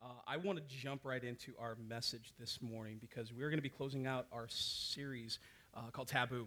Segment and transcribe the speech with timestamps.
[0.00, 3.62] Uh, I want to jump right into our message this morning because we're going to
[3.62, 5.40] be closing out our series
[5.74, 6.46] uh, called Taboo.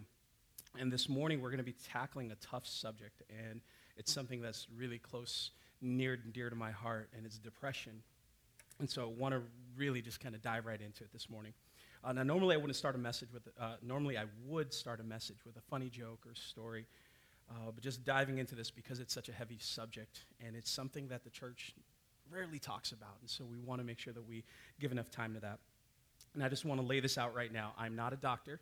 [0.80, 3.60] And this morning we're going to be tackling a tough subject, and
[3.98, 5.52] it's something that's really close,
[5.82, 8.02] near and dear to my heart, and it's depression.
[8.80, 9.42] And so I want to
[9.76, 11.52] really just kind of dive right into it this morning.
[12.06, 15.04] Uh, now, normally I wouldn't start a message with, uh, normally I would start a
[15.04, 16.88] message with a funny joke or story,
[17.50, 21.10] uh, but just diving into this because it's such a heavy subject, and it's something
[21.10, 21.76] that the church
[22.32, 23.18] rarely talks about.
[23.22, 24.44] And so we want to make sure that we
[24.80, 25.60] give enough time to that.
[26.34, 27.74] And I just want to lay this out right now.
[27.78, 28.60] I'm not a doctor.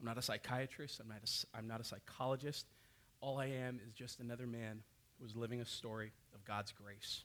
[0.00, 1.00] I'm not a psychiatrist.
[1.00, 2.66] I'm not a, I'm not a psychologist.
[3.20, 4.82] All I am is just another man
[5.18, 7.24] who is living a story of God's grace.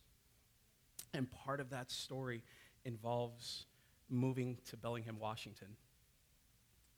[1.14, 2.44] And part of that story
[2.86, 3.66] involves
[4.10, 5.70] moving to Bellingham, Washington.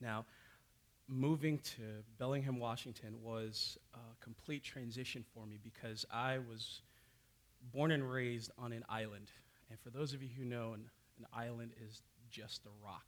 [0.02, 0.26] Now,
[1.08, 1.82] moving to
[2.18, 6.82] Bellingham, Washington was a complete transition for me because I was
[7.72, 9.32] born and raised on an island.
[9.70, 13.06] And for those of you who know, an, an island is just a rock.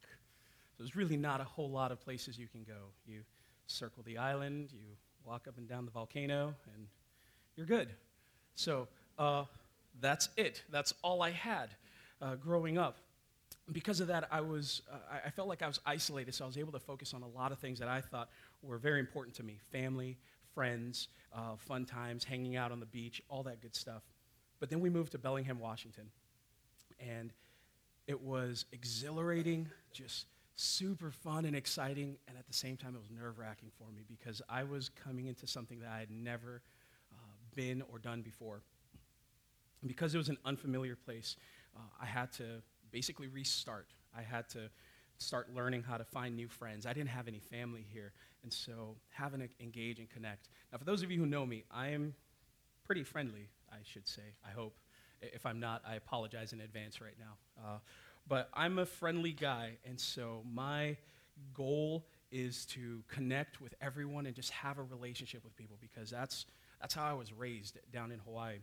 [0.72, 2.92] So there's really not a whole lot of places you can go.
[3.06, 3.22] You
[3.68, 4.96] circle the island, you
[5.26, 6.88] walk up and down the volcano, and
[7.56, 7.90] you're good.
[8.56, 9.46] So uh,
[10.00, 10.64] that's it.
[10.72, 11.70] That's all I had
[12.22, 12.98] uh, growing up.
[13.72, 16.58] Because of that, I, was, uh, I felt like I was isolated, so I was
[16.58, 18.30] able to focus on a lot of things that I thought
[18.62, 20.18] were very important to me family,
[20.54, 24.04] friends, uh, fun times, hanging out on the beach, all that good stuff.
[24.62, 26.12] But then we moved to Bellingham, Washington.
[27.00, 27.34] And
[28.08, 32.16] it was exhilarating, just super fun and exciting.
[32.28, 35.26] And at the same time, it was nerve wracking for me because I was coming
[35.26, 36.62] into something that I had never
[37.12, 37.16] uh,
[37.56, 38.62] been or done before.
[39.82, 41.36] And because it was an unfamiliar place,
[41.76, 43.88] uh, I had to basically restart.
[44.16, 44.70] I had to
[45.18, 46.86] start learning how to find new friends.
[46.86, 48.12] I didn't have any family here,
[48.44, 50.50] and so having to engage and connect.
[50.72, 52.16] Now, for those of you who know me, I am
[52.86, 53.50] pretty friendly.
[53.72, 54.78] I should say, I hope.
[55.22, 57.64] If I'm not, I apologize in advance right now.
[57.64, 57.78] Uh,
[58.28, 60.98] but I'm a friendly guy, and so my
[61.54, 66.46] goal is to connect with everyone and just have a relationship with people because that's,
[66.80, 68.60] that's how I was raised down in Hawaii.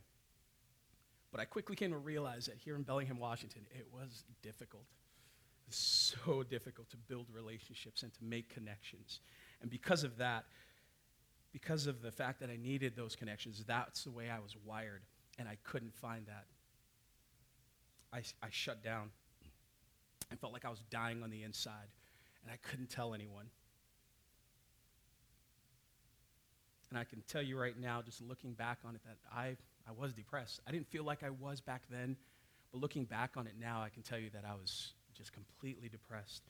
[1.31, 4.85] But I quickly came to realize that here in Bellingham, Washington, it was difficult.
[5.67, 9.21] It was so difficult to build relationships and to make connections.
[9.61, 10.47] And because of that,
[11.53, 15.03] because of the fact that I needed those connections, that's the way I was wired,
[15.39, 16.45] and I couldn't find that.
[18.13, 19.11] I, I shut down.
[20.31, 21.89] I felt like I was dying on the inside,
[22.43, 23.47] and I couldn't tell anyone.
[26.91, 29.93] And I can tell you right now, just looking back on it, that I, I
[29.97, 30.61] was depressed.
[30.67, 32.17] I didn't feel like I was back then,
[32.73, 35.89] but looking back on it now, I can tell you that I was just completely
[35.89, 36.43] depressed.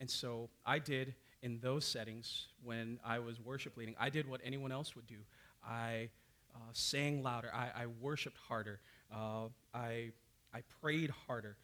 [0.00, 4.40] And so I did in those settings when I was worship leading, I did what
[4.44, 5.18] anyone else would do.
[5.66, 6.08] I
[6.54, 7.50] uh, sang louder.
[7.52, 8.80] I, I worshiped harder.
[9.12, 10.12] Uh, I,
[10.54, 11.56] I prayed harder.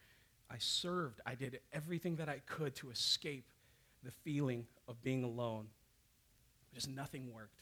[0.50, 1.20] I served.
[1.26, 3.44] I did everything that I could to escape
[4.02, 5.66] the feeling of being alone.
[6.74, 7.60] Just nothing worked.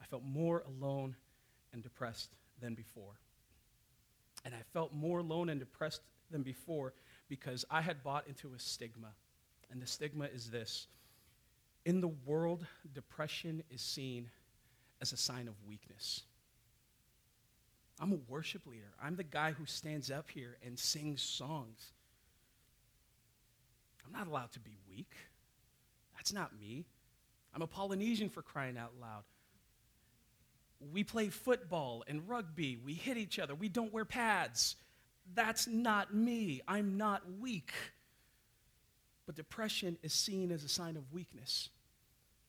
[0.00, 1.16] I felt more alone
[1.72, 2.30] and depressed
[2.60, 3.18] than before.
[4.44, 6.94] And I felt more alone and depressed than before
[7.28, 9.12] because I had bought into a stigma
[9.70, 10.86] and the stigma is this
[11.84, 14.30] In the world, depression is seen
[15.00, 16.22] as a sign of weakness.
[18.00, 18.92] I'm a worship leader.
[19.02, 21.92] I'm the guy who stands up here and sings songs.
[24.04, 25.12] I'm not allowed to be weak.
[26.16, 26.86] That's not me.
[27.54, 29.22] I'm a Polynesian for crying out loud.
[30.92, 32.76] We play football and rugby.
[32.76, 33.54] We hit each other.
[33.54, 34.76] We don't wear pads.
[35.32, 36.60] That's not me.
[36.66, 37.72] I'm not weak.
[39.26, 41.70] But depression is seen as a sign of weakness.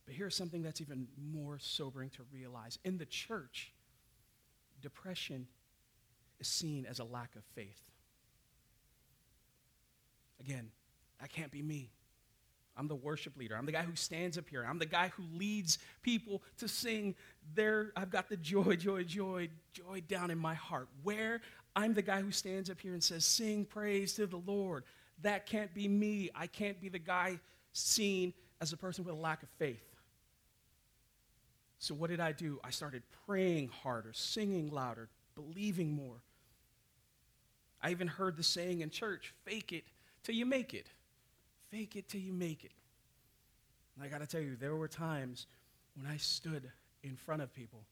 [0.05, 2.77] But here's something that's even more sobering to realize.
[2.83, 3.71] In the church,
[4.81, 5.47] depression
[6.39, 7.81] is seen as a lack of faith.
[10.39, 10.69] Again,
[11.21, 11.89] that can't be me.
[12.77, 13.55] I'm the worship leader.
[13.55, 14.65] I'm the guy who stands up here.
[14.67, 17.15] I'm the guy who leads people to sing
[17.53, 17.93] there.
[17.95, 20.89] I've got the joy, joy, joy, joy down in my heart.
[21.03, 21.41] Where
[21.75, 24.83] I'm the guy who stands up here and says, Sing praise to the Lord.
[25.22, 26.29] That can't be me.
[26.35, 27.40] I can't be the guy
[27.73, 29.84] seen as a person with a lack of faith.
[31.79, 32.59] So, what did I do?
[32.64, 36.22] I started praying harder, singing louder, believing more.
[37.82, 39.84] I even heard the saying in church fake it
[40.23, 40.88] till you make it.
[41.70, 42.72] Fake it till you make it.
[43.96, 45.47] And I got to tell you, there were times
[45.96, 46.72] when I stood
[47.03, 47.84] in front of people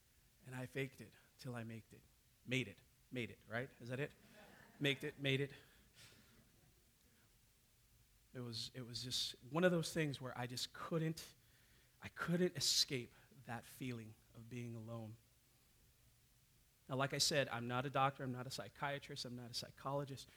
[0.48, 1.12] and I faked it
[1.42, 2.02] till I made it.
[2.48, 2.78] Made it.
[3.12, 3.70] Made it, right?
[3.81, 4.12] Is that it?
[4.80, 5.52] Made it, made it.
[8.35, 11.21] It was, it was just one of those things where I just couldn't,
[12.03, 13.13] I couldn't escape
[13.47, 15.09] that feeling of being alone.
[16.89, 19.53] Now, like I said, I'm not a doctor, I'm not a psychiatrist, I'm not a
[19.53, 20.27] psychologist.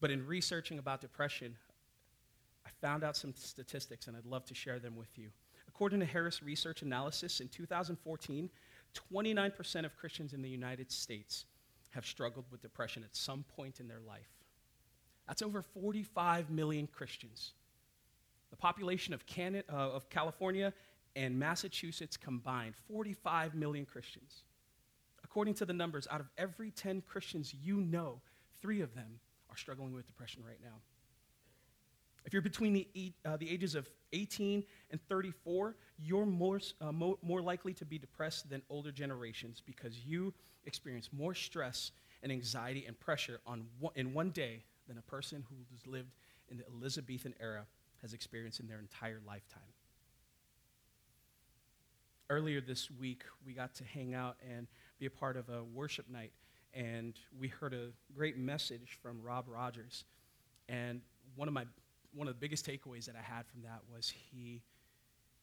[0.00, 1.56] But in researching about depression,
[2.66, 5.30] I found out some statistics and I'd love to share them with you.
[5.68, 8.50] According to Harris Research Analysis, in 2014,
[9.12, 11.46] 29% of Christians in the United States
[11.90, 14.30] have struggled with depression at some point in their life.
[15.26, 17.52] That's over 45 million Christians.
[18.50, 20.72] The population of, Canada, uh, of California
[21.16, 24.42] and Massachusetts combined, 45 million Christians.
[25.22, 28.20] According to the numbers, out of every 10 Christians you know,
[28.60, 30.76] three of them are struggling with depression right now.
[32.24, 37.18] If you're between the, uh, the ages of 18 and 34, you're more, uh, mo-
[37.22, 40.32] more likely to be depressed than older generations because you
[40.64, 41.92] experience more stress
[42.22, 46.12] and anxiety and pressure on one, in one day than a person who has lived
[46.48, 47.66] in the Elizabethan era
[48.02, 49.62] has experienced in their entire lifetime.
[52.30, 54.66] Earlier this week, we got to hang out and
[54.98, 56.32] be a part of a worship night,
[56.72, 60.04] and we heard a great message from Rob Rogers.
[60.68, 61.00] And
[61.36, 61.64] one of my
[62.14, 64.62] one of the biggest takeaways that I had from that was he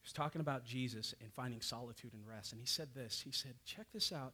[0.03, 2.53] was talking about Jesus and finding solitude and rest.
[2.53, 4.33] And he said this He said, Check this out.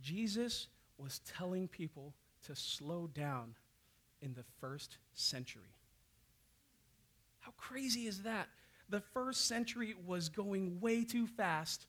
[0.00, 0.68] Jesus
[0.98, 2.14] was telling people
[2.46, 3.54] to slow down
[4.22, 5.74] in the first century.
[7.40, 8.48] How crazy is that?
[8.88, 11.86] The first century was going way too fast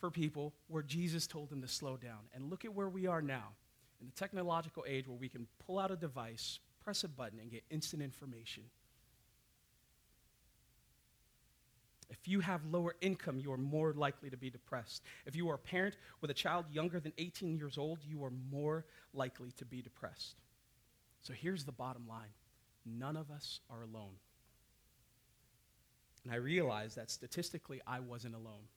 [0.00, 2.20] for people where Jesus told them to slow down.
[2.34, 3.52] And look at where we are now
[4.00, 7.50] in the technological age where we can pull out a device, press a button, and
[7.50, 8.64] get instant information.
[12.10, 15.02] If you have lower income, you are more likely to be depressed.
[15.26, 18.32] If you are a parent with a child younger than 18 years old, you are
[18.50, 20.36] more likely to be depressed.
[21.24, 22.28] So here's the bottom line
[22.86, 24.12] none of us are alone.
[26.22, 28.68] And I realized that statistically, I wasn't alone.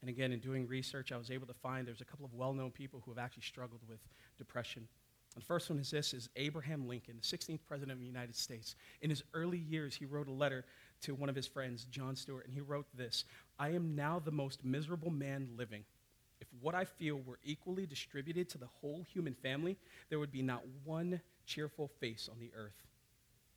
[0.00, 2.52] And again, in doing research, I was able to find there's a couple of well
[2.52, 4.00] known people who have actually struggled with
[4.36, 4.86] depression.
[5.34, 8.36] And the first one is this is Abraham Lincoln, the 16th president of the United
[8.36, 8.76] States.
[9.00, 10.64] In his early years, he wrote a letter
[11.02, 13.24] to one of his friends, John Stuart, and he wrote this
[13.58, 15.84] I am now the most miserable man living.
[16.64, 19.76] What I feel were equally distributed to the whole human family,
[20.08, 22.86] there would be not one cheerful face on the earth.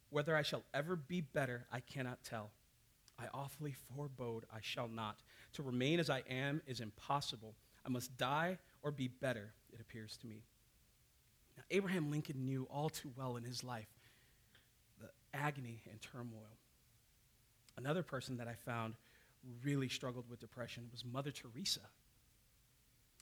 [0.10, 2.52] Whether I shall ever be better, I cannot tell.
[3.18, 5.22] I awfully forebode I shall not.
[5.54, 7.56] To remain as I am is impossible.
[7.86, 10.44] I must die or be better, it appears to me.
[11.56, 13.88] Now, Abraham Lincoln knew all too well in his life
[15.00, 16.58] the agony and turmoil.
[17.78, 18.96] Another person that I found
[19.64, 21.80] really struggled with depression was Mother Teresa.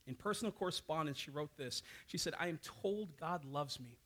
[0.07, 1.81] In personal correspondence, she wrote this.
[2.07, 3.97] She said, I am told God loves me,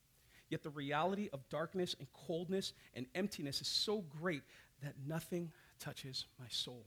[0.49, 4.43] yet the reality of darkness and coldness and emptiness is so great
[4.81, 6.85] that nothing touches my soul.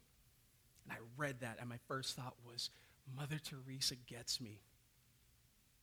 [0.85, 2.71] And I read that, and my first thought was,
[3.17, 4.61] Mother Teresa gets me.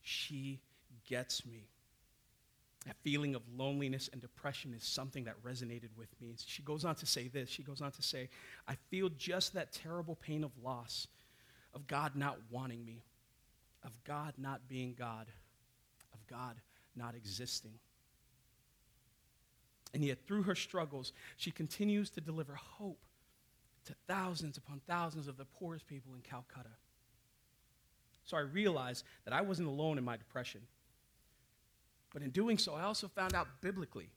[0.02, 0.62] She
[1.08, 1.68] gets me.
[2.86, 6.36] That feeling of loneliness and depression is something that resonated with me.
[6.44, 7.50] She goes on to say this.
[7.50, 8.30] She goes on to say,
[8.68, 11.08] I feel just that terrible pain of loss,
[11.74, 13.04] of God not wanting me,
[13.84, 15.28] of God not being God,
[16.14, 16.56] of God
[16.96, 17.74] not existing.
[19.94, 23.06] And yet, through her struggles, she continues to deliver hope
[23.86, 26.70] to thousands upon thousands of the poorest people in Calcutta.
[28.24, 30.62] So I realized that I wasn't alone in my depression.
[32.14, 34.10] But in doing so, I also found out biblically,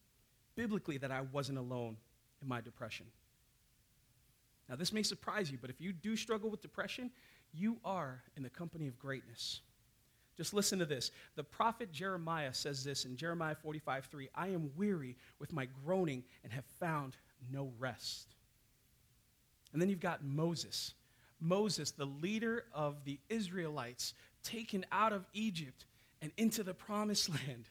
[0.56, 1.96] biblically, that I wasn't alone
[2.42, 3.06] in my depression.
[4.68, 7.10] Now, this may surprise you, but if you do struggle with depression,
[7.52, 9.60] you are in the company of greatness.
[10.36, 11.10] Just listen to this.
[11.36, 16.24] The prophet Jeremiah says this in Jeremiah 45 3 I am weary with my groaning
[16.42, 17.16] and have found
[17.50, 18.34] no rest.
[19.72, 20.94] And then you've got Moses.
[21.40, 25.86] Moses, the leader of the Israelites, taken out of Egypt
[26.20, 27.68] and into the promised land.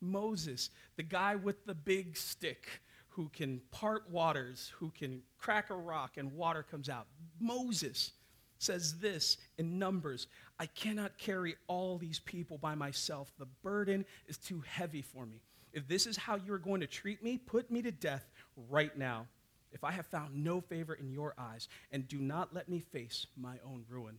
[0.00, 2.68] Moses, the guy with the big stick
[3.08, 7.06] who can part waters, who can crack a rock and water comes out.
[7.40, 8.12] Moses
[8.58, 10.26] says this in Numbers
[10.58, 13.30] I cannot carry all these people by myself.
[13.38, 15.42] The burden is too heavy for me.
[15.72, 18.24] If this is how you're going to treat me, put me to death
[18.70, 19.26] right now.
[19.72, 23.26] If I have found no favor in your eyes, and do not let me face
[23.36, 24.18] my own ruin.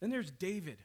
[0.00, 0.78] Then there's David,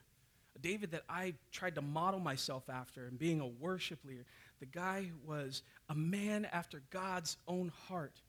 [0.61, 4.25] David that I tried to model myself after and being a worship leader.
[4.59, 8.21] The guy was a man after God's own heart.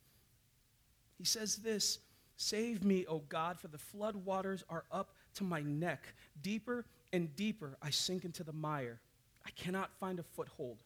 [1.18, 1.98] He says this
[2.42, 6.02] Save me, O God, for the flood waters are up to my neck.
[6.42, 8.98] Deeper and deeper I sink into the mire.
[9.46, 10.78] I cannot find a foothold.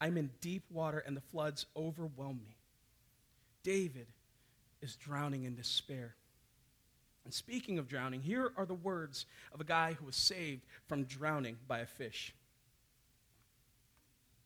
[0.00, 2.56] I'm in deep water and the floods overwhelm me.
[3.62, 4.06] David
[4.80, 6.14] is drowning in despair.
[7.26, 11.04] And speaking of drowning, here are the words of a guy who was saved from
[11.04, 12.34] drowning by a fish.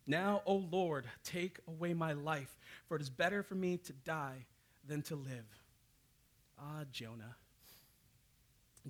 [0.08, 4.46] Now, O Lord, take away my life, for it is better for me to die
[4.84, 5.57] than to live.
[6.60, 7.36] Ah, Jonah.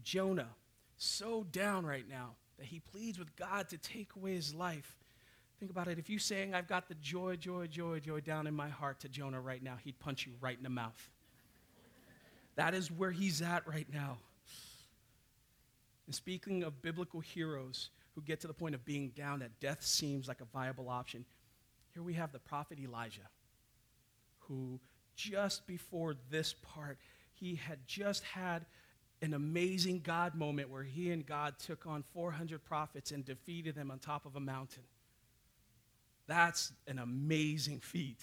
[0.02, 0.48] Jonah,
[0.96, 4.96] so down right now that he pleads with God to take away his life.
[5.58, 5.98] Think about it.
[5.98, 9.08] If you saying, I've got the joy, joy, joy, joy down in my heart to
[9.08, 11.10] Jonah right now, he'd punch you right in the mouth.
[12.54, 14.18] that is where he's at right now.
[16.06, 19.84] And speaking of biblical heroes who get to the point of being down that death
[19.84, 21.24] seems like a viable option,
[21.92, 23.28] here we have the prophet Elijah,
[24.40, 24.78] who
[25.16, 26.98] just before this part,
[27.38, 28.64] he had just had
[29.20, 33.90] an amazing God moment where he and God took on 400 prophets and defeated them
[33.90, 34.84] on top of a mountain.
[36.26, 38.20] That's an amazing feat.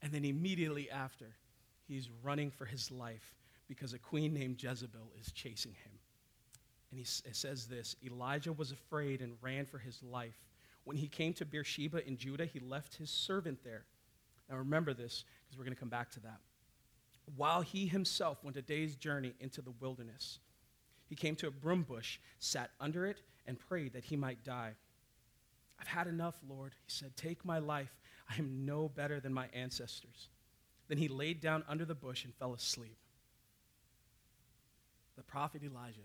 [0.00, 1.26] And then immediately after,
[1.88, 3.34] he's running for his life
[3.68, 5.92] because a queen named Jezebel is chasing him.
[6.90, 10.36] And he says this Elijah was afraid and ran for his life.
[10.84, 13.84] When he came to Beersheba in Judah, he left his servant there.
[14.50, 16.40] Now remember this, because we're going to come back to that.
[17.36, 20.38] While he himself went a day's journey into the wilderness,
[21.06, 24.72] he came to a broom bush, sat under it, and prayed that he might die.
[25.80, 26.72] I've had enough, Lord.
[26.86, 27.92] He said, Take my life.
[28.30, 30.28] I am no better than my ancestors.
[30.88, 32.96] Then he laid down under the bush and fell asleep.
[35.16, 36.00] The prophet Elijah.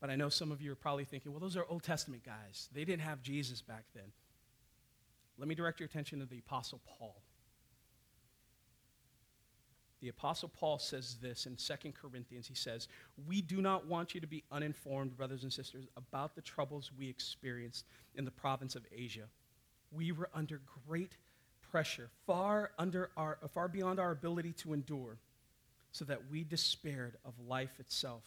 [0.00, 2.68] But I know some of you are probably thinking, well, those are Old Testament guys.
[2.72, 4.12] They didn't have Jesus back then.
[5.38, 7.22] Let me direct your attention to the Apostle Paul.
[10.00, 12.46] The Apostle Paul says this in 2 Corinthians.
[12.46, 12.86] He says,
[13.26, 17.08] We do not want you to be uninformed, brothers and sisters, about the troubles we
[17.08, 19.24] experienced in the province of Asia.
[19.90, 21.16] We were under great
[21.70, 25.18] pressure, far, under our, far beyond our ability to endure,
[25.90, 28.22] so that we despaired of life itself.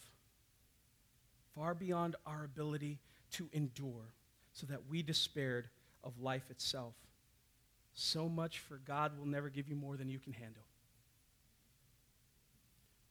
[1.54, 2.98] Far beyond our ability
[3.32, 4.12] to endure,
[4.52, 5.68] so that we despaired
[6.04, 6.94] of life itself.
[7.94, 10.62] So much for God will never give you more than you can handle.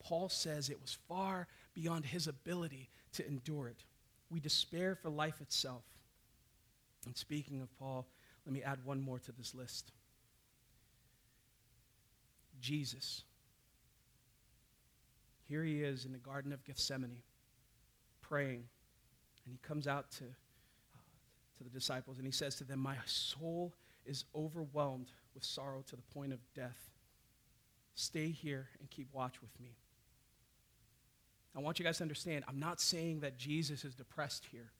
[0.04, 3.84] Paul says it was far beyond his ability to endure it.
[4.30, 5.84] We despair for life itself.
[7.06, 8.08] And speaking of Paul,
[8.46, 9.92] let me add one more to this list
[12.60, 13.24] Jesus.
[15.48, 17.18] Here he is in the Garden of Gethsemane,
[18.22, 18.64] praying,
[19.44, 21.00] and he comes out to, uh,
[21.58, 23.74] to the disciples and he says to them, My soul
[24.06, 26.90] is overwhelmed with sorrow to the point of death.
[27.96, 29.76] Stay here and keep watch with me.
[31.56, 34.72] I want you guys to understand, I'm not saying that Jesus is depressed here.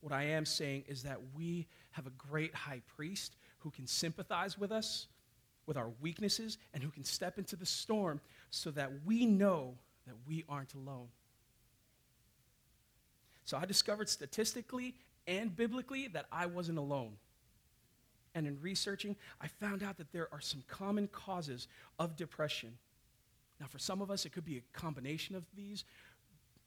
[0.00, 4.58] What I am saying is that we have a great high priest who can sympathize
[4.58, 5.06] with us,
[5.66, 9.74] with our weaknesses, and who can step into the storm so that we know
[10.06, 11.08] that we aren't alone.
[13.44, 14.94] So I discovered statistically
[15.26, 17.16] and biblically that I wasn't alone.
[18.34, 22.76] And in researching, I found out that there are some common causes of depression
[23.64, 25.84] now, for some of us, it could be a combination of these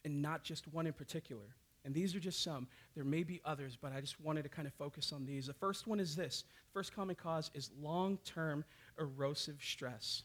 [0.04, 1.54] and not just one in particular.
[1.84, 2.66] And these are just some.
[2.96, 5.46] There may be others, but I just wanted to kind of focus on these.
[5.46, 8.64] The first one is this the first common cause is long term
[8.98, 10.24] erosive stress.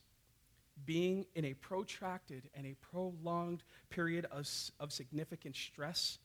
[0.83, 3.61] Being in a protracted and a prolonged
[3.91, 4.49] period of,
[4.79, 6.17] of significant stress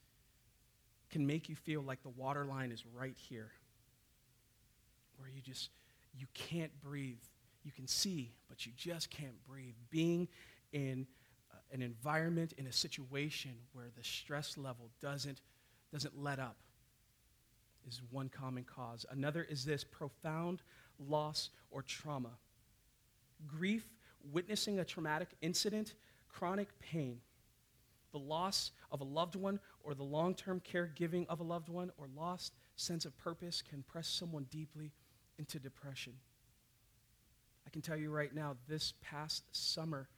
[1.10, 3.50] can make you feel like the water line is right here,
[5.18, 5.68] where you just
[6.16, 7.20] you can't breathe
[7.68, 9.74] you can see, but you just can't breathe.
[9.90, 10.26] Being
[10.72, 11.06] in
[11.52, 15.42] uh, an environment, in a situation where the stress level doesn't,
[15.92, 16.56] doesn't let up
[17.86, 19.04] is one common cause.
[19.10, 20.62] Another is this profound
[20.98, 22.30] loss or trauma.
[23.46, 23.86] Grief,
[24.32, 25.92] witnessing a traumatic incident,
[26.30, 27.20] chronic pain,
[28.12, 31.92] the loss of a loved one or the long term caregiving of a loved one
[31.98, 34.90] or lost sense of purpose can press someone deeply
[35.38, 36.14] into depression.
[37.68, 40.08] I can tell you right now, this past summer,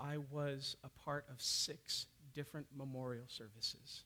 [0.00, 4.04] I was a part of six different memorial services.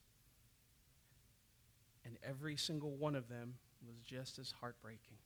[2.03, 3.53] And every single one of them
[3.85, 5.19] was just as heartbreaking.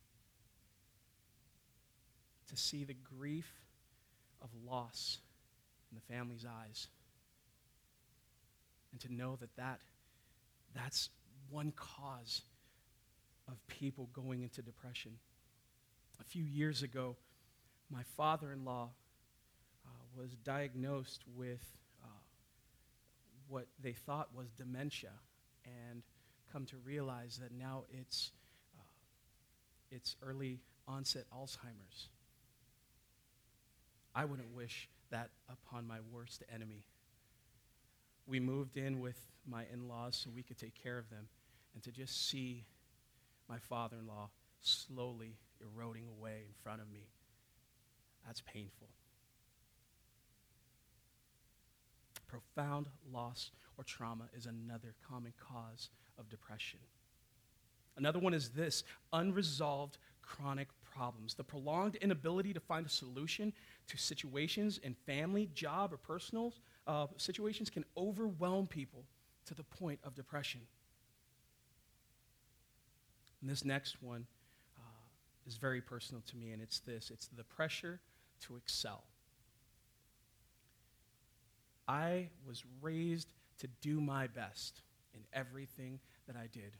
[2.49, 3.49] To see the grief
[4.41, 5.19] of loss
[5.89, 6.89] in the family's eyes.
[8.91, 9.79] And to know that, that
[10.75, 11.09] that's
[11.49, 12.41] one cause
[13.47, 15.13] of people going into depression
[16.21, 17.15] a few years ago,
[17.89, 18.89] my father in law
[19.85, 21.65] uh, was diagnosed with
[22.03, 22.07] uh,
[23.47, 25.11] what they thought was dementia
[25.65, 26.03] and
[26.53, 28.31] come to realize that now it's,
[28.77, 28.83] uh,
[29.89, 32.09] it's early onset Alzheimer's.
[34.13, 36.85] I wouldn't wish that upon my worst enemy.
[38.27, 41.27] We moved in with my in laws so we could take care of them,
[41.73, 42.65] and to just see
[43.49, 44.29] my father in law
[44.61, 47.07] slowly eroding away in front of me,
[48.25, 48.87] that's painful.
[52.27, 56.79] Profound loss or trauma is another common cause of depression.
[57.97, 61.33] Another one is this unresolved chronic problems.
[61.33, 63.53] The prolonged inability to find a solution
[63.87, 66.53] to situations in family, job, or personal
[66.87, 69.03] uh, situations can overwhelm people
[69.45, 70.61] to the point of depression.
[73.41, 74.25] And this next one
[75.47, 77.99] is very personal to me, and it's this it's the pressure
[78.41, 79.03] to excel.
[81.87, 84.81] I was raised to do my best
[85.13, 86.77] in everything that I did.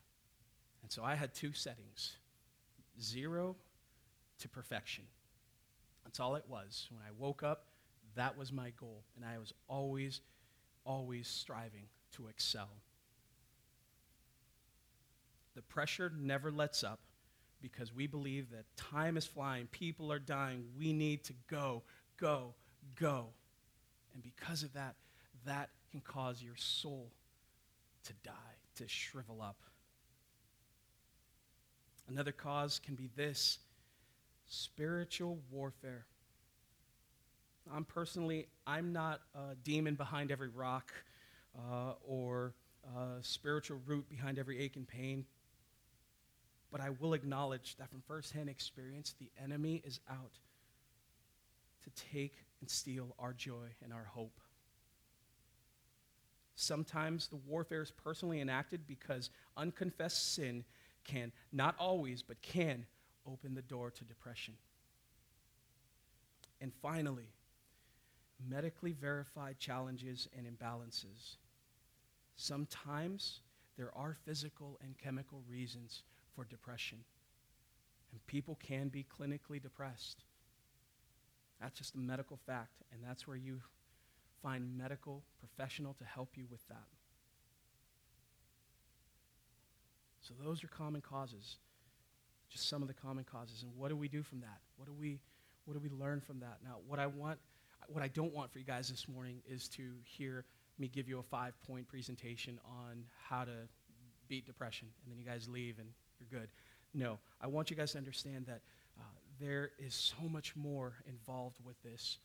[0.82, 2.18] And so I had two settings
[3.01, 3.56] zero
[4.39, 5.03] to perfection.
[6.03, 6.88] That's all it was.
[6.91, 7.65] When I woke up,
[8.15, 9.03] that was my goal.
[9.15, 10.22] And I was always,
[10.86, 12.70] always striving to excel.
[15.56, 17.00] The pressure never lets up
[17.62, 21.84] because we believe that time is flying, people are dying, we need to go,
[22.18, 22.53] go,
[23.00, 23.27] go.
[24.13, 24.96] And because of that,
[25.46, 27.12] that can cause your soul
[28.06, 28.32] to die,
[28.75, 29.58] to shrivel up.
[32.10, 33.60] Another cause can be this
[34.48, 36.06] spiritual warfare.
[37.74, 40.91] I'm personally, I'm not a demon behind every rock
[41.58, 42.53] uh, or
[42.98, 45.25] a spiritual root behind every ache and pain.
[46.72, 50.40] But I will acknowledge that from firsthand experience, the enemy is out
[51.84, 54.40] to take and steal our joy and our hope.
[56.56, 60.63] Sometimes the warfare is personally enacted because unconfessed sin
[61.04, 62.86] can, not always, but can
[63.28, 64.54] open the door to depression.
[66.62, 67.34] And finally,
[68.48, 71.38] medically verified challenges and imbalances.
[72.36, 73.40] Sometimes
[73.78, 76.03] there are physical and chemical reasons
[76.35, 77.00] for depression,
[78.11, 80.24] and people can be clinically depressed.
[81.59, 83.61] That's just a medical fact, and that's where you
[84.41, 86.87] find medical professional to help you with that.
[90.22, 91.57] So those are common causes.
[92.50, 93.63] Just some of the common causes.
[93.63, 94.59] And what do we do from that?
[94.77, 95.20] What do we
[95.65, 96.57] what do we learn from that?
[96.63, 97.39] Now, what I want
[97.87, 100.46] what I don't want for you guys this morning is to hear
[100.77, 103.67] me give you a five-point presentation on how to
[104.27, 105.89] beat depression and then you guys leave and
[106.22, 106.50] you're good.
[106.94, 108.62] No, I want you guys to understand that
[109.00, 109.03] uh,
[109.40, 112.18] there is so much more involved with this.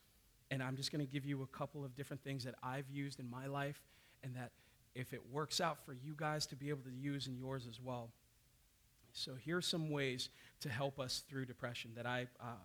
[0.51, 3.19] And I'm just going to give you a couple of different things that I've used
[3.19, 3.81] in my life
[4.23, 4.51] and that
[4.95, 7.79] if it works out for you guys to be able to use in yours as
[7.81, 8.09] well.
[9.13, 10.29] So here are some ways
[10.61, 12.55] to help us through depression that I, uh,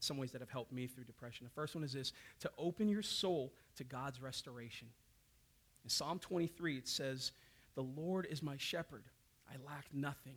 [0.00, 1.46] some ways that have helped me through depression.
[1.46, 4.88] The first one is this to open your soul to God's restoration.
[5.84, 7.32] In Psalm 23, it says,
[7.74, 9.04] The Lord is my shepherd,
[9.50, 10.34] I lack nothing.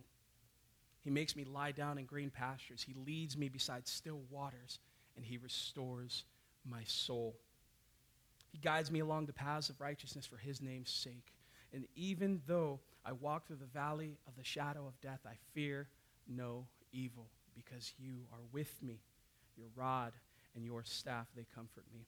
[1.02, 4.78] He makes me lie down in green pastures, He leads me beside still waters,
[5.16, 6.24] and He restores
[6.68, 7.36] my soul.
[8.50, 11.32] He guides me along the paths of righteousness for His name's sake.
[11.72, 15.88] And even though I walk through the valley of the shadow of death, I fear
[16.28, 19.00] no evil because you are with me.
[19.56, 20.12] Your rod
[20.54, 22.06] and your staff, they comfort me.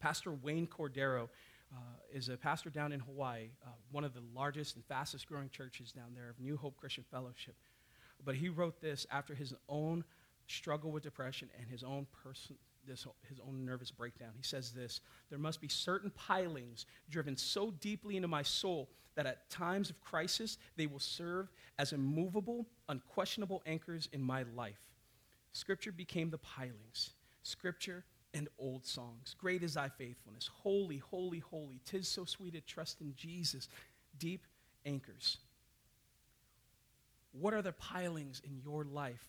[0.00, 1.28] Pastor Wayne Cordeiro
[1.74, 1.78] uh,
[2.12, 5.92] is a pastor down in Hawaii, uh, one of the largest and fastest growing churches
[5.92, 7.54] down there of New Hope Christian Fellowship.
[8.24, 10.04] But he wrote this after his own
[10.48, 14.30] struggle with depression and his own person, this, his own nervous breakdown.
[14.36, 15.00] He says this
[15.30, 20.00] There must be certain pilings driven so deeply into my soul that at times of
[20.00, 24.80] crisis they will serve as immovable, unquestionable anchors in my life.
[25.52, 27.12] Scripture became the pilings.
[27.42, 29.34] Scripture and old songs.
[29.38, 30.50] Great is thy faithfulness.
[30.62, 31.80] Holy, holy, holy.
[31.84, 33.68] Tis so sweet to trust in Jesus.
[34.18, 34.46] Deep
[34.84, 35.38] anchors.
[37.38, 39.24] What are the pilings in your life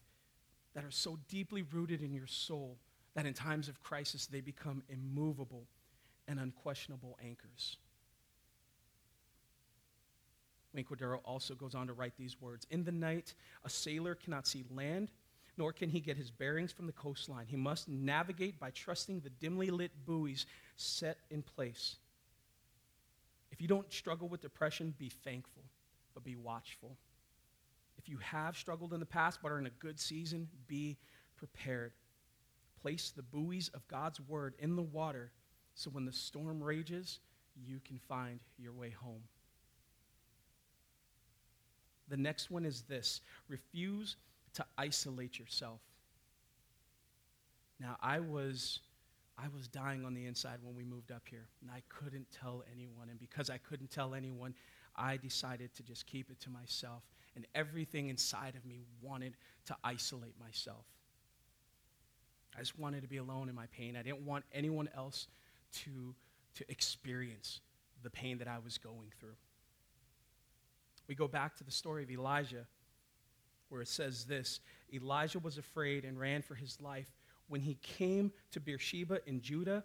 [0.76, 2.78] that are so deeply rooted in your soul
[3.16, 5.64] that in times of crisis they become immovable
[6.28, 7.78] and unquestionable anchors.
[10.76, 13.34] Cordeiro also goes on to write these words In the night,
[13.66, 15.10] a sailor cannot see land,
[15.58, 17.48] nor can he get his bearings from the coastline.
[17.48, 21.96] He must navigate by trusting the dimly lit buoys set in place.
[23.52, 25.64] If you don't struggle with depression, be thankful,
[26.14, 26.96] but be watchful.
[28.08, 30.96] If you have struggled in the past but are in a good season, be
[31.36, 31.92] prepared.
[32.82, 35.34] Place the buoys of God's word in the water
[35.76, 37.20] so when the storm rages,
[37.54, 39.24] you can find your way home.
[42.08, 44.16] The next one is this refuse
[44.54, 45.82] to isolate yourself.
[47.78, 48.80] Now, I was
[49.38, 52.64] I was dying on the inside when we moved up here, and I couldn't tell
[52.72, 53.10] anyone.
[53.10, 54.56] And because I couldn't tell anyone,
[54.96, 57.04] I decided to just keep it to myself.
[57.38, 59.36] And everything inside of me wanted
[59.68, 60.86] to isolate myself.
[62.58, 63.96] I just wanted to be alone in my pain.
[63.96, 65.28] I didn't want anyone else
[65.84, 66.16] to,
[66.56, 67.62] to experience
[68.02, 69.36] the pain that I was going through.
[71.08, 72.66] We go back to the story of Elijah,
[73.70, 74.60] where it says this
[74.92, 77.14] Elijah was afraid and ran for his life.
[77.50, 79.84] When he came to Beersheba in Judah,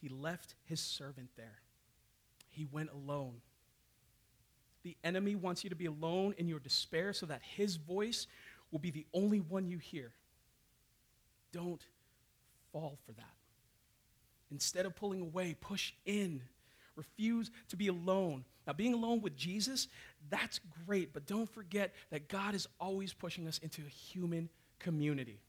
[0.00, 1.60] he left his servant there.
[2.48, 3.42] He went alone.
[4.82, 8.26] The enemy wants you to be alone in your despair so that his voice
[8.70, 10.12] will be the only one you hear.
[11.52, 11.82] Don't
[12.72, 13.34] fall for that.
[14.50, 16.42] Instead of pulling away, push in.
[16.96, 18.44] Refuse to be alone.
[18.66, 19.88] Now, being alone with Jesus,
[20.28, 25.40] that's great, but don't forget that God is always pushing us into a human community.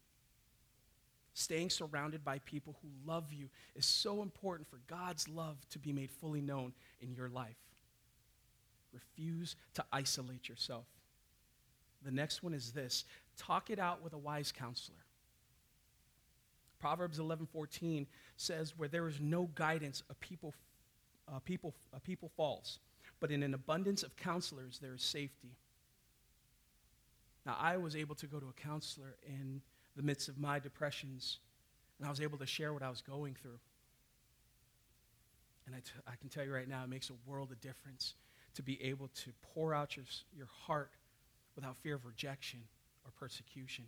[1.33, 5.93] Staying surrounded by people who love you is so important for God's love to be
[5.93, 7.55] made fully known in your life.
[8.93, 10.85] Refuse to isolate yourself.
[12.03, 13.05] The next one is this
[13.37, 14.97] talk it out with a wise counselor.
[16.79, 20.55] Proverbs 11:14 says, "Where there is no guidance, a people,
[21.27, 22.79] a people, a people falls,
[23.19, 25.55] but in an abundance of counselors there is safety."
[27.45, 29.61] Now, I was able to go to a counselor in
[29.95, 31.39] the midst of my depressions,
[31.97, 33.59] and I was able to share what I was going through.
[35.65, 38.15] And I, t- I can tell you right now, it makes a world of difference
[38.55, 40.91] to be able to pour out your, your heart
[41.55, 42.59] without fear of rejection
[43.05, 43.85] or persecution.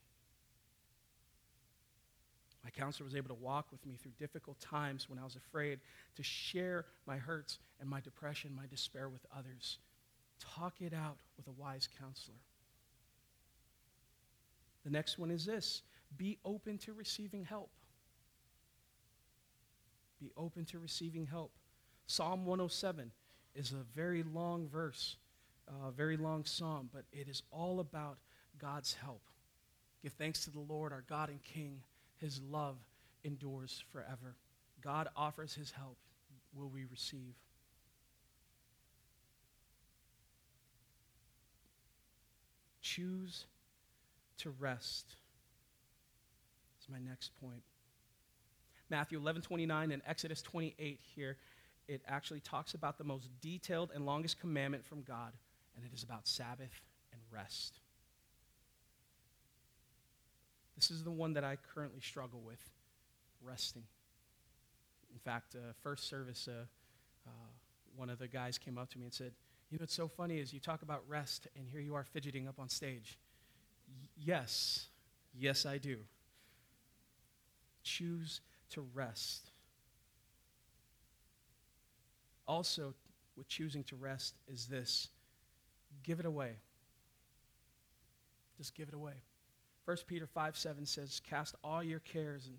[2.63, 5.79] My counselor was able to walk with me through difficult times when I was afraid
[6.15, 9.79] to share my hurts and my depression, my despair with others.
[10.39, 12.37] Talk it out with a wise counselor.
[14.85, 15.81] The next one is this
[16.15, 17.69] be open to receiving help.
[20.21, 21.51] Be open to receiving help.
[22.07, 23.11] Psalm 107
[23.55, 25.15] is a very long verse,
[25.85, 28.17] a very long psalm, but it is all about
[28.59, 29.21] God's help.
[30.01, 31.81] Give thanks to the Lord, our God and King
[32.23, 32.77] his love
[33.23, 34.35] endures forever.
[34.81, 35.97] God offers his help.
[36.55, 37.35] Will we receive?
[42.81, 43.45] Choose
[44.37, 45.15] to rest.
[46.81, 47.63] Is my next point.
[48.89, 51.37] Matthew 11 29 and Exodus 28 here,
[51.87, 55.33] it actually talks about the most detailed and longest commandment from God,
[55.75, 57.79] and it is about Sabbath and rest.
[60.75, 62.59] This is the one that I currently struggle with
[63.41, 63.83] resting.
[65.11, 66.65] In fact, uh, first service, uh,
[67.27, 67.29] uh,
[67.95, 69.33] one of the guys came up to me and said,
[69.69, 72.47] You know what's so funny is you talk about rest, and here you are fidgeting
[72.47, 73.19] up on stage.
[73.87, 74.87] Y- yes,
[75.33, 75.99] yes, I do.
[77.83, 78.41] Choose
[78.71, 79.52] to rest.
[82.47, 82.93] Also,
[83.35, 85.09] with choosing to rest, is this
[86.03, 86.53] give it away.
[88.57, 89.13] Just give it away.
[89.85, 92.57] 1 Peter 5 7 says, Cast all your cares, and,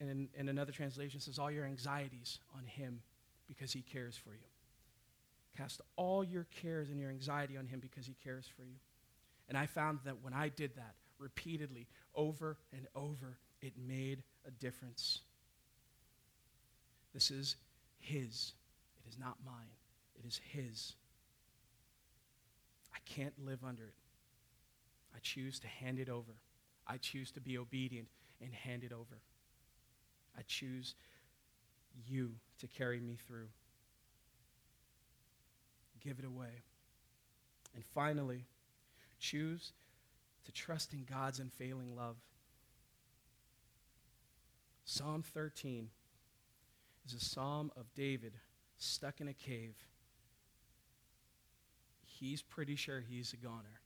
[0.00, 3.00] and in, in another translation says, all your anxieties on him
[3.48, 4.46] because he cares for you.
[5.56, 8.76] Cast all your cares and your anxiety on him because he cares for you.
[9.48, 14.50] And I found that when I did that repeatedly, over and over, it made a
[14.50, 15.20] difference.
[17.14, 17.56] This is
[17.98, 18.52] his.
[19.16, 19.70] Is not mine.
[20.18, 20.94] It is his.
[22.94, 23.94] I can't live under it.
[25.14, 26.32] I choose to hand it over.
[26.86, 28.08] I choose to be obedient
[28.42, 29.20] and hand it over.
[30.36, 30.94] I choose
[32.06, 33.48] you to carry me through.
[36.04, 36.62] Give it away.
[37.74, 38.44] And finally,
[39.18, 39.72] choose
[40.44, 42.16] to trust in God's unfailing love.
[44.84, 45.88] Psalm 13
[47.06, 48.34] is a psalm of David
[48.78, 49.74] stuck in a cave.
[52.02, 53.80] He's pretty sure he's a goner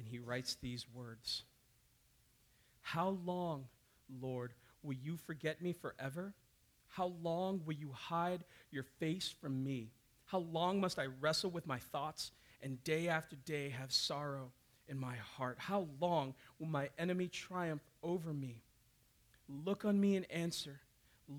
[0.00, 1.44] and he writes these words
[2.80, 3.66] How long,
[4.20, 6.32] Lord, will you forget me forever?
[6.88, 9.92] How long will you hide your face from me?
[10.24, 14.52] How long must I wrestle with my thoughts and day after day have sorrow
[14.88, 15.58] in my heart?
[15.58, 18.62] How long will my enemy triumph over me?
[19.48, 20.80] Look on me and answer.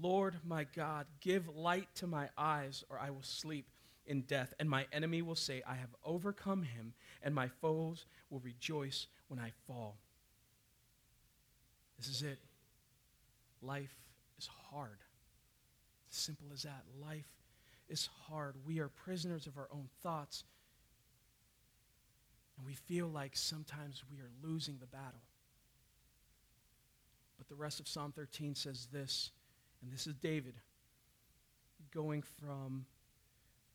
[0.01, 3.67] Lord my God, give light to my eyes, or I will sleep
[4.05, 8.39] in death, and my enemy will say, I have overcome him, and my foes will
[8.39, 9.97] rejoice when I fall.
[11.97, 12.39] This is it.
[13.61, 13.95] Life
[14.39, 14.99] is hard.
[16.09, 16.83] Simple as that.
[17.01, 17.29] Life
[17.89, 18.55] is hard.
[18.65, 20.43] We are prisoners of our own thoughts,
[22.57, 25.21] and we feel like sometimes we are losing the battle.
[27.37, 29.31] But the rest of Psalm 13 says this,
[29.81, 30.55] and this is David
[31.93, 32.85] going from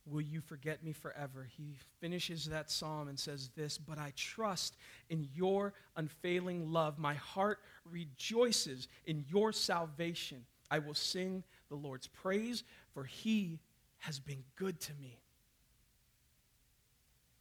[0.08, 1.48] Will you forget me forever?
[1.56, 4.76] He finishes that psalm and says this But I trust
[5.10, 6.98] in your unfailing love.
[6.98, 10.44] My heart rejoices in your salvation.
[10.70, 12.62] I will sing the Lord's praise,
[12.94, 13.58] for he
[13.98, 15.18] has been good to me.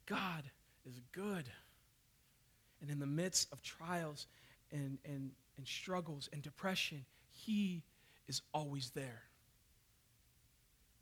[0.08, 0.44] God
[0.88, 1.46] is good.
[2.82, 4.26] And in the midst of trials
[4.72, 7.84] and, and, and struggles and depression, he
[8.28, 9.24] is always there.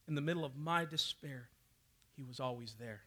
[0.07, 1.49] In the middle of my despair,
[2.15, 3.01] he was always there.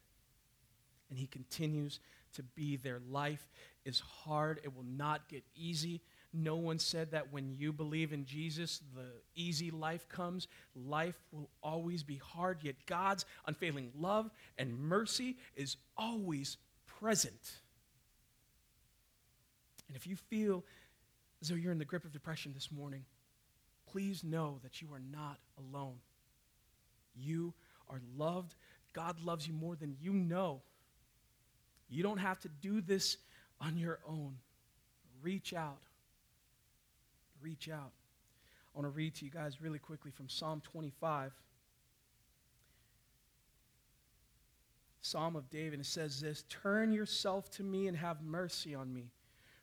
[1.10, 2.00] And He continues
[2.34, 3.00] to be there.
[3.08, 3.48] Life
[3.84, 6.02] is hard, it will not get easy.
[6.32, 10.48] No one said that when you believe in Jesus, the easy life comes.
[10.74, 16.58] Life will always be hard, yet God's unfailing love and mercy is always
[17.00, 17.60] present.
[19.88, 20.64] And if you feel
[21.40, 23.04] as though you're in the grip of depression this morning,
[23.90, 25.96] please know that you are not alone.
[27.14, 27.54] You
[27.88, 28.54] are loved
[28.96, 30.62] God loves you more than you know.
[31.90, 33.18] You don't have to do this
[33.60, 34.36] on your own.
[35.20, 35.82] Reach out.
[37.42, 37.92] Reach out.
[38.74, 41.34] I want to read to you guys really quickly from Psalm 25.
[45.02, 45.78] Psalm of David.
[45.78, 49.10] It says this Turn yourself to me and have mercy on me,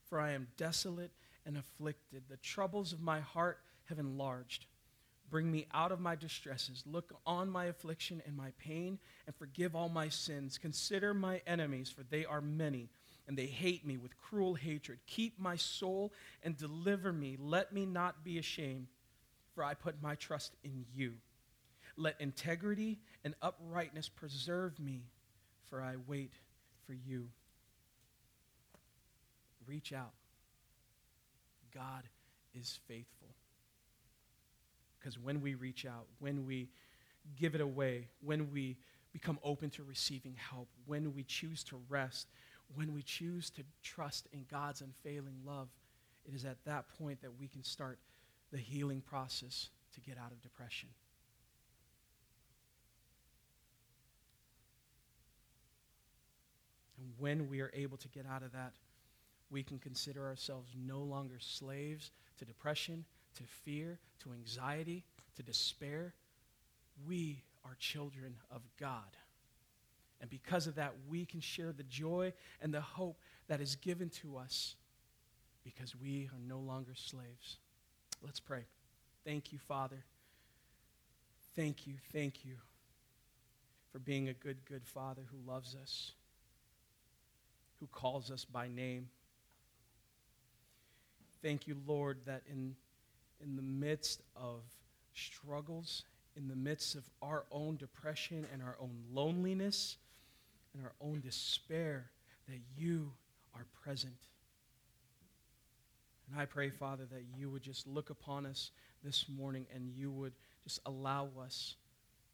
[0.06, 1.12] for I am desolate
[1.44, 2.22] and afflicted.
[2.30, 4.66] The troubles of my heart have enlarged.
[5.30, 6.84] Bring me out of my distresses.
[6.86, 10.58] Look on my affliction and my pain, and forgive all my sins.
[10.58, 12.90] Consider my enemies, for they are many,
[13.28, 15.00] and they hate me with cruel hatred.
[15.08, 17.38] Keep my soul and deliver me.
[17.40, 18.88] Let me not be ashamed,
[19.56, 21.14] for I put my trust in you.
[21.96, 25.04] Let integrity and uprightness preserve me,
[25.70, 26.34] for I wait
[26.86, 27.30] for you.
[29.66, 30.14] Reach out.
[31.74, 32.04] God
[32.54, 33.33] is faithful.
[35.04, 36.70] Because when we reach out, when we
[37.36, 38.78] give it away, when we
[39.12, 42.30] become open to receiving help, when we choose to rest,
[42.74, 45.68] when we choose to trust in God's unfailing love,
[46.26, 48.00] it is at that point that we can start
[48.52, 50.88] the healing process to get out of depression.
[56.98, 58.72] And when we are able to get out of that,
[59.52, 63.04] we can consider ourselves no longer slaves to depression,
[63.36, 65.04] to fear, to anxiety,
[65.36, 66.14] to despair.
[67.08, 69.18] We are children of God.
[70.22, 73.18] And because of that, we can share the joy and the hope
[73.48, 74.76] that is given to us
[75.64, 77.58] because we are no longer slaves.
[78.22, 78.66] Let's pray.
[79.26, 80.04] Thank you, Father.
[81.56, 82.56] Thank you, thank you
[83.92, 86.14] for being a good, good Father who loves us,
[87.80, 89.10] who calls us by name.
[91.44, 92.76] Thank you, Lord, that in
[93.42, 94.62] in the midst of
[95.14, 96.04] struggles,
[96.36, 99.98] in the midst of our own depression and our own loneliness
[100.74, 102.10] and our own despair,
[102.48, 103.12] that you
[103.54, 104.16] are present.
[106.32, 108.72] And I pray, Father, that you would just look upon us
[109.04, 111.76] this morning and you would just allow us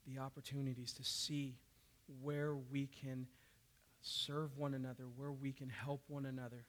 [0.07, 1.55] the opportunities to see
[2.21, 3.27] where we can
[4.01, 6.63] serve one another, where we can help one another,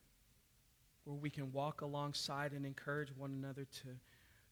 [1.05, 3.89] where we can walk alongside and encourage one another to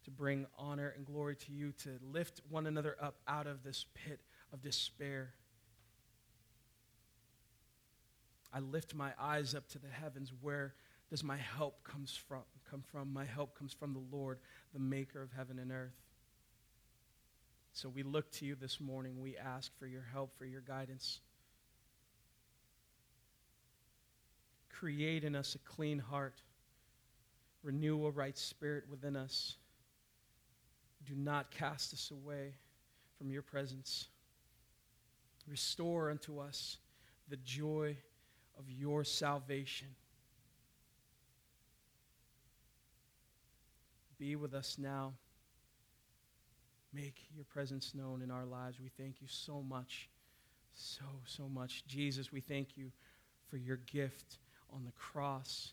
[0.08, 3.84] to bring honor and glory to you, to lift one another up out of this
[3.92, 4.20] pit
[4.54, 5.34] of despair.
[8.50, 10.32] I lift my eyes up to the heavens.
[10.40, 10.72] Where
[11.10, 12.40] does my help comes from,
[12.70, 13.12] come from?
[13.12, 14.38] My help comes from the Lord,
[14.72, 16.00] the maker of heaven and earth.
[17.74, 19.20] So we look to you this morning.
[19.20, 21.20] We ask for your help, for your guidance.
[24.70, 26.40] Create in us a clean heart.
[27.62, 29.58] Renew a right spirit within us.
[31.08, 32.52] Do not cast us away
[33.16, 34.08] from your presence.
[35.48, 36.76] Restore unto us
[37.30, 37.96] the joy
[38.58, 39.88] of your salvation.
[44.18, 45.14] Be with us now.
[46.92, 48.78] Make your presence known in our lives.
[48.78, 50.10] We thank you so much,
[50.74, 51.86] so, so much.
[51.86, 52.90] Jesus, we thank you
[53.48, 54.38] for your gift
[54.74, 55.72] on the cross,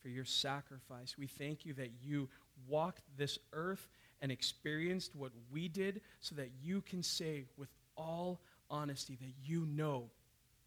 [0.00, 1.16] for your sacrifice.
[1.18, 2.28] We thank you that you
[2.66, 3.88] walked this earth
[4.22, 9.66] and experienced what we did so that you can say with all honesty that you
[9.66, 10.10] know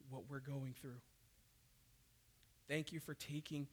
[0.09, 0.99] what we're going through.
[2.67, 3.67] Thank you for taking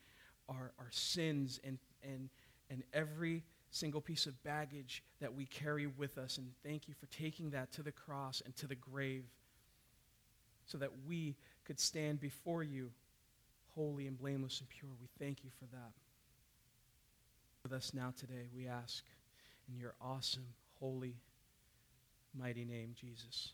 [0.48, 2.28] our, our sins and, and,
[2.70, 6.38] and every single piece of baggage that we carry with us.
[6.38, 9.24] And thank you for taking that to the cross and to the grave
[10.66, 12.90] so that we could stand before you
[13.74, 14.90] holy and blameless and pure.
[15.00, 15.92] We thank you for that.
[17.62, 19.04] with us now today, we ask
[19.70, 20.46] in your awesome,
[20.80, 21.16] holy,
[22.36, 23.52] mighty name, Jesus.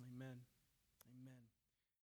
[0.00, 0.36] Amen.